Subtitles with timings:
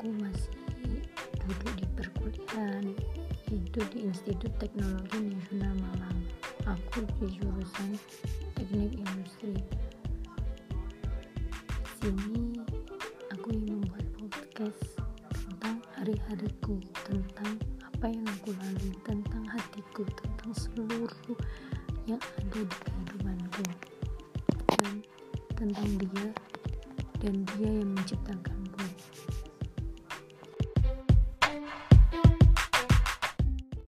[0.00, 0.56] aku masih
[1.44, 2.88] duduk di perkuliahan
[3.52, 6.20] itu di Institut Teknologi Nasional Malang.
[6.64, 8.00] Aku di jurusan
[8.56, 9.60] Teknik Industri.
[11.84, 12.64] Di sini
[13.28, 15.04] aku ingin membuat podcast
[15.36, 21.12] tentang hari-hariku tentang apa yang aku lalui tentang hatiku tentang seluruh
[22.08, 23.64] yang ada di kehidupanku.
[24.64, 25.04] Dan
[25.60, 26.28] tentang dia
[27.20, 28.79] dan dia yang menciptakanku.